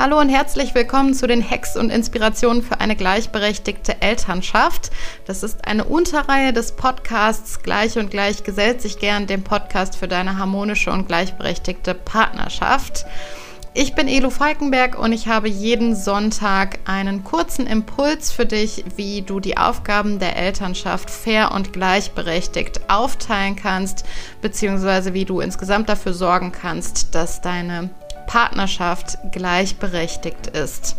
Hallo 0.00 0.20
und 0.20 0.28
herzlich 0.28 0.76
willkommen 0.76 1.12
zu 1.12 1.26
den 1.26 1.42
Hacks 1.42 1.76
und 1.76 1.90
Inspirationen 1.90 2.62
für 2.62 2.78
eine 2.78 2.94
gleichberechtigte 2.94 4.00
Elternschaft. 4.00 4.92
Das 5.26 5.42
ist 5.42 5.66
eine 5.66 5.82
Unterreihe 5.82 6.52
des 6.52 6.70
Podcasts 6.70 7.64
Gleich 7.64 7.98
und 7.98 8.08
Gleich 8.08 8.44
gesellt 8.44 8.80
sich 8.80 9.00
gern, 9.00 9.26
dem 9.26 9.42
Podcast 9.42 9.96
für 9.96 10.06
deine 10.06 10.38
harmonische 10.38 10.92
und 10.92 11.08
gleichberechtigte 11.08 11.94
Partnerschaft. 11.94 13.06
Ich 13.74 13.96
bin 13.96 14.06
Elo 14.06 14.30
Falkenberg 14.30 14.96
und 14.96 15.12
ich 15.12 15.26
habe 15.26 15.48
jeden 15.48 15.96
Sonntag 15.96 16.78
einen 16.84 17.24
kurzen 17.24 17.66
Impuls 17.66 18.30
für 18.30 18.46
dich, 18.46 18.84
wie 18.94 19.22
du 19.22 19.40
die 19.40 19.56
Aufgaben 19.56 20.20
der 20.20 20.36
Elternschaft 20.36 21.10
fair 21.10 21.50
und 21.50 21.72
gleichberechtigt 21.72 22.88
aufteilen 22.88 23.56
kannst, 23.56 24.04
beziehungsweise 24.42 25.12
wie 25.12 25.24
du 25.24 25.40
insgesamt 25.40 25.88
dafür 25.88 26.14
sorgen 26.14 26.52
kannst, 26.52 27.16
dass 27.16 27.40
deine 27.40 27.90
Partnerschaft 28.28 29.18
gleichberechtigt 29.32 30.48
ist. 30.48 30.96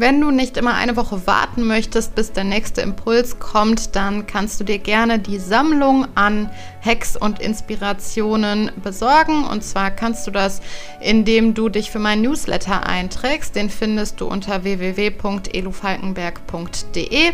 Wenn 0.00 0.20
du 0.20 0.30
nicht 0.30 0.56
immer 0.56 0.74
eine 0.74 0.94
Woche 0.94 1.26
warten 1.26 1.66
möchtest, 1.66 2.14
bis 2.14 2.30
der 2.30 2.44
nächste 2.44 2.82
Impuls 2.82 3.40
kommt, 3.40 3.96
dann 3.96 4.28
kannst 4.28 4.60
du 4.60 4.64
dir 4.64 4.78
gerne 4.78 5.18
die 5.18 5.40
Sammlung 5.40 6.06
an 6.14 6.52
Hacks 6.84 7.16
und 7.16 7.40
Inspirationen 7.40 8.70
besorgen. 8.80 9.42
Und 9.42 9.64
zwar 9.64 9.90
kannst 9.90 10.24
du 10.28 10.30
das, 10.30 10.62
indem 11.00 11.54
du 11.54 11.68
dich 11.68 11.90
für 11.90 11.98
meinen 11.98 12.22
Newsletter 12.22 12.86
einträgst. 12.86 13.56
Den 13.56 13.70
findest 13.70 14.20
du 14.20 14.28
unter 14.28 14.62
www.elufalkenberg.de. 14.62 17.32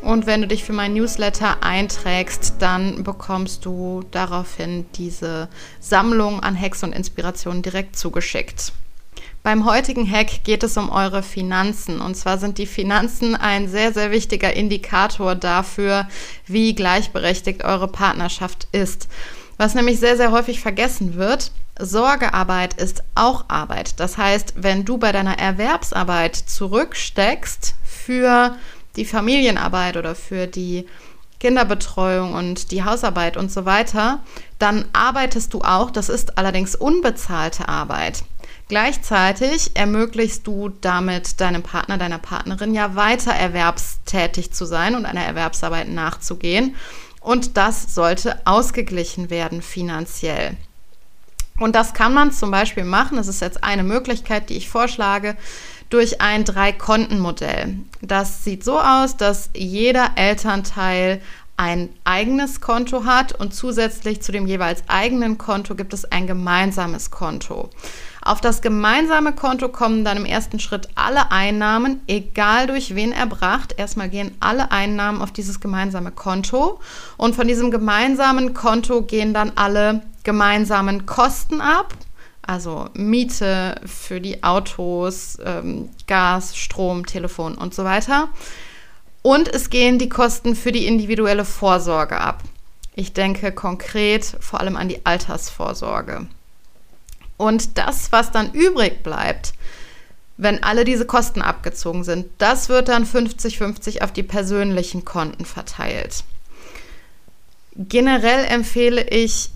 Und 0.00 0.26
wenn 0.26 0.40
du 0.40 0.48
dich 0.48 0.64
für 0.64 0.72
meinen 0.72 0.94
Newsletter 0.94 1.62
einträgst, 1.62 2.54
dann 2.60 3.04
bekommst 3.04 3.66
du 3.66 4.04
daraufhin 4.10 4.86
diese 4.94 5.50
Sammlung 5.80 6.40
an 6.40 6.58
Hacks 6.58 6.82
und 6.82 6.94
Inspirationen 6.94 7.60
direkt 7.60 7.98
zugeschickt. 7.98 8.72
Beim 9.46 9.64
heutigen 9.64 10.10
Hack 10.10 10.42
geht 10.42 10.64
es 10.64 10.76
um 10.76 10.90
eure 10.90 11.22
Finanzen. 11.22 12.00
Und 12.00 12.16
zwar 12.16 12.36
sind 12.36 12.58
die 12.58 12.66
Finanzen 12.66 13.36
ein 13.36 13.68
sehr, 13.68 13.92
sehr 13.92 14.10
wichtiger 14.10 14.52
Indikator 14.52 15.36
dafür, 15.36 16.08
wie 16.48 16.74
gleichberechtigt 16.74 17.62
eure 17.62 17.86
Partnerschaft 17.86 18.66
ist. 18.72 19.06
Was 19.56 19.76
nämlich 19.76 20.00
sehr, 20.00 20.16
sehr 20.16 20.32
häufig 20.32 20.60
vergessen 20.60 21.14
wird, 21.14 21.52
Sorgearbeit 21.78 22.74
ist 22.74 23.04
auch 23.14 23.44
Arbeit. 23.46 24.00
Das 24.00 24.18
heißt, 24.18 24.54
wenn 24.56 24.84
du 24.84 24.98
bei 24.98 25.12
deiner 25.12 25.38
Erwerbsarbeit 25.38 26.34
zurücksteckst 26.34 27.76
für 27.84 28.56
die 28.96 29.04
Familienarbeit 29.04 29.96
oder 29.96 30.16
für 30.16 30.48
die 30.48 30.86
Kinderbetreuung 31.40 32.34
und 32.34 32.70
die 32.70 32.84
Hausarbeit 32.84 33.36
und 33.36 33.52
so 33.52 33.64
weiter, 33.64 34.20
dann 34.58 34.86
arbeitest 34.92 35.52
du 35.54 35.60
auch, 35.60 35.90
das 35.90 36.08
ist 36.08 36.38
allerdings 36.38 36.74
unbezahlte 36.74 37.68
Arbeit. 37.68 38.24
Gleichzeitig 38.68 39.72
ermöglichst 39.74 40.46
du 40.46 40.70
damit 40.80 41.40
deinem 41.40 41.62
Partner, 41.62 41.98
deiner 41.98 42.18
Partnerin 42.18 42.74
ja 42.74 42.96
weiter 42.96 43.32
erwerbstätig 43.32 44.52
zu 44.52 44.64
sein 44.64 44.96
und 44.96 45.06
einer 45.06 45.22
Erwerbsarbeit 45.22 45.88
nachzugehen. 45.88 46.74
Und 47.20 47.56
das 47.56 47.94
sollte 47.94 48.40
ausgeglichen 48.44 49.30
werden 49.30 49.62
finanziell. 49.62 50.56
Und 51.58 51.74
das 51.74 51.94
kann 51.94 52.12
man 52.12 52.32
zum 52.32 52.50
Beispiel 52.50 52.84
machen, 52.84 53.16
das 53.16 53.28
ist 53.28 53.40
jetzt 53.40 53.64
eine 53.64 53.82
Möglichkeit, 53.82 54.50
die 54.50 54.56
ich 54.56 54.68
vorschlage, 54.68 55.36
durch 55.90 56.20
ein 56.20 56.44
Drei-Konten-Modell. 56.44 57.78
Das 58.00 58.44
sieht 58.44 58.64
so 58.64 58.78
aus, 58.78 59.16
dass 59.16 59.50
jeder 59.54 60.10
Elternteil 60.16 61.20
ein 61.56 61.88
eigenes 62.04 62.60
Konto 62.60 63.04
hat 63.04 63.32
und 63.32 63.54
zusätzlich 63.54 64.20
zu 64.20 64.30
dem 64.30 64.46
jeweils 64.46 64.82
eigenen 64.88 65.38
Konto 65.38 65.74
gibt 65.74 65.94
es 65.94 66.04
ein 66.04 66.26
gemeinsames 66.26 67.10
Konto. 67.10 67.70
Auf 68.20 68.40
das 68.40 68.60
gemeinsame 68.60 69.32
Konto 69.32 69.68
kommen 69.68 70.04
dann 70.04 70.16
im 70.16 70.24
ersten 70.24 70.58
Schritt 70.58 70.88
alle 70.96 71.30
Einnahmen, 71.30 72.00
egal 72.08 72.66
durch 72.66 72.94
wen 72.94 73.12
erbracht. 73.12 73.74
Erstmal 73.78 74.08
gehen 74.08 74.36
alle 74.40 74.72
Einnahmen 74.72 75.22
auf 75.22 75.30
dieses 75.30 75.60
gemeinsame 75.60 76.10
Konto 76.10 76.80
und 77.16 77.36
von 77.36 77.46
diesem 77.46 77.70
gemeinsamen 77.70 78.52
Konto 78.52 79.02
gehen 79.02 79.32
dann 79.32 79.52
alle 79.54 80.02
gemeinsamen 80.24 81.06
Kosten 81.06 81.60
ab. 81.60 81.94
Also 82.46 82.88
Miete 82.94 83.80
für 83.84 84.20
die 84.20 84.42
Autos, 84.44 85.38
ähm, 85.44 85.88
Gas, 86.06 86.56
Strom, 86.56 87.06
Telefon 87.06 87.56
und 87.56 87.74
so 87.74 87.84
weiter. 87.84 88.28
Und 89.22 89.48
es 89.48 89.70
gehen 89.70 89.98
die 89.98 90.08
Kosten 90.08 90.54
für 90.54 90.70
die 90.70 90.86
individuelle 90.86 91.44
Vorsorge 91.44 92.20
ab. 92.20 92.44
Ich 92.94 93.12
denke 93.12 93.52
konkret 93.52 94.36
vor 94.40 94.60
allem 94.60 94.76
an 94.76 94.88
die 94.88 95.04
Altersvorsorge. 95.04 96.26
Und 97.36 97.76
das, 97.76 98.12
was 98.12 98.30
dann 98.30 98.52
übrig 98.52 99.02
bleibt, 99.02 99.52
wenn 100.36 100.62
alle 100.62 100.84
diese 100.84 101.06
Kosten 101.06 101.42
abgezogen 101.42 102.04
sind, 102.04 102.26
das 102.38 102.68
wird 102.68 102.88
dann 102.88 103.04
50-50 103.04 104.02
auf 104.02 104.12
die 104.12 104.22
persönlichen 104.22 105.04
Konten 105.04 105.44
verteilt. 105.44 106.24
Generell 107.74 108.44
empfehle 108.46 109.02
ich, 109.08 109.50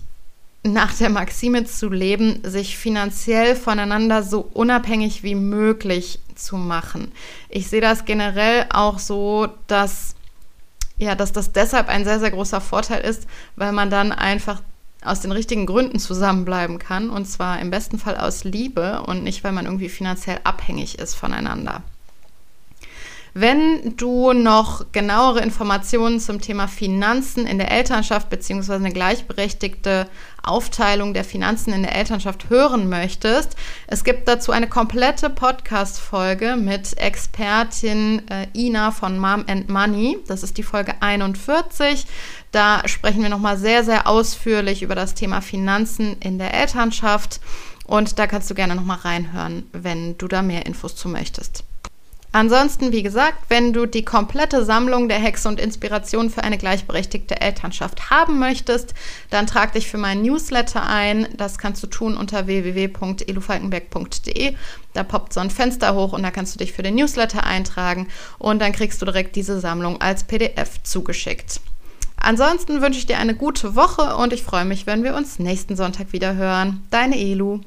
nach 0.63 0.93
der 0.93 1.09
Maxime 1.09 1.65
zu 1.65 1.89
leben, 1.89 2.39
sich 2.43 2.77
finanziell 2.77 3.55
voneinander 3.55 4.21
so 4.21 4.47
unabhängig 4.53 5.23
wie 5.23 5.35
möglich 5.35 6.19
zu 6.35 6.55
machen. 6.55 7.11
Ich 7.49 7.67
sehe 7.67 7.81
das 7.81 8.05
generell 8.05 8.67
auch 8.69 8.99
so, 8.99 9.47
dass 9.67 10.15
ja, 10.97 11.15
dass 11.15 11.31
das 11.31 11.51
deshalb 11.51 11.89
ein 11.89 12.03
sehr, 12.03 12.19
sehr 12.19 12.29
großer 12.29 12.61
Vorteil 12.61 13.01
ist, 13.01 13.25
weil 13.55 13.71
man 13.71 13.89
dann 13.89 14.11
einfach 14.11 14.61
aus 15.03 15.19
den 15.19 15.31
richtigen 15.31 15.65
Gründen 15.65 15.97
zusammenbleiben 15.97 16.77
kann. 16.77 17.09
Und 17.09 17.25
zwar 17.25 17.59
im 17.59 17.71
besten 17.71 17.97
Fall 17.97 18.17
aus 18.17 18.43
Liebe 18.43 19.01
und 19.01 19.23
nicht, 19.23 19.43
weil 19.43 19.51
man 19.51 19.65
irgendwie 19.65 19.89
finanziell 19.89 20.39
abhängig 20.43 20.99
ist 20.99 21.15
voneinander. 21.15 21.81
Wenn 23.33 23.95
du 23.95 24.33
noch 24.33 24.91
genauere 24.91 25.39
Informationen 25.39 26.19
zum 26.19 26.41
Thema 26.41 26.67
Finanzen 26.67 27.47
in 27.47 27.59
der 27.59 27.71
Elternschaft 27.71 28.29
bzw. 28.29 28.73
eine 28.73 28.91
gleichberechtigte 28.91 30.09
Aufteilung 30.43 31.13
der 31.13 31.23
Finanzen 31.23 31.71
in 31.71 31.83
der 31.83 31.95
Elternschaft 31.95 32.49
hören 32.49 32.89
möchtest, 32.89 33.55
es 33.87 34.03
gibt 34.03 34.27
dazu 34.27 34.51
eine 34.51 34.67
komplette 34.67 35.29
Podcast-Folge 35.29 36.57
mit 36.57 36.97
Expertin 36.97 38.23
äh, 38.27 38.47
Ina 38.53 38.91
von 38.91 39.17
Mom 39.17 39.45
and 39.47 39.69
Money. 39.69 40.17
Das 40.27 40.43
ist 40.43 40.57
die 40.57 40.63
Folge 40.63 40.95
41. 40.99 42.05
Da 42.51 42.85
sprechen 42.85 43.23
wir 43.23 43.29
nochmal 43.29 43.57
sehr, 43.57 43.85
sehr 43.85 44.07
ausführlich 44.07 44.83
über 44.83 44.95
das 44.95 45.13
Thema 45.13 45.39
Finanzen 45.39 46.17
in 46.19 46.37
der 46.37 46.53
Elternschaft. 46.53 47.39
Und 47.85 48.19
da 48.19 48.27
kannst 48.27 48.49
du 48.49 48.55
gerne 48.55 48.75
nochmal 48.75 48.97
reinhören, 48.97 49.69
wenn 49.71 50.17
du 50.17 50.27
da 50.27 50.41
mehr 50.41 50.65
Infos 50.65 50.97
zu 50.97 51.07
möchtest. 51.07 51.63
Ansonsten, 52.33 52.93
wie 52.93 53.03
gesagt, 53.03 53.49
wenn 53.49 53.73
du 53.73 53.85
die 53.85 54.05
komplette 54.05 54.63
Sammlung 54.63 55.09
der 55.09 55.19
Hexe 55.19 55.49
und 55.49 55.59
Inspiration 55.59 56.29
für 56.29 56.45
eine 56.45 56.57
gleichberechtigte 56.57 57.41
Elternschaft 57.41 58.09
haben 58.09 58.39
möchtest, 58.39 58.93
dann 59.29 59.47
trag 59.47 59.73
dich 59.73 59.89
für 59.89 59.97
meinen 59.97 60.21
Newsletter 60.21 60.87
ein. 60.87 61.27
Das 61.35 61.57
kannst 61.57 61.83
du 61.83 61.87
tun 61.87 62.15
unter 62.15 62.47
www.elufalkenberg.de. 62.47 64.55
Da 64.93 65.03
poppt 65.03 65.33
so 65.33 65.41
ein 65.41 65.49
Fenster 65.49 65.93
hoch 65.93 66.13
und 66.13 66.23
da 66.23 66.31
kannst 66.31 66.55
du 66.55 66.59
dich 66.59 66.71
für 66.71 66.83
den 66.83 66.95
Newsletter 66.95 67.45
eintragen 67.45 68.07
und 68.39 68.61
dann 68.61 68.71
kriegst 68.71 69.01
du 69.01 69.05
direkt 69.05 69.35
diese 69.35 69.59
Sammlung 69.59 69.99
als 69.99 70.23
PDF 70.23 70.81
zugeschickt. 70.83 71.59
Ansonsten 72.15 72.81
wünsche 72.81 72.99
ich 72.99 73.07
dir 73.07 73.17
eine 73.17 73.35
gute 73.35 73.75
Woche 73.75 74.15
und 74.15 74.31
ich 74.31 74.43
freue 74.43 74.63
mich, 74.63 74.85
wenn 74.85 75.03
wir 75.03 75.15
uns 75.15 75.39
nächsten 75.39 75.75
Sonntag 75.75 76.13
wieder 76.13 76.35
hören. 76.35 76.87
Deine 76.91 77.19
Elu. 77.19 77.59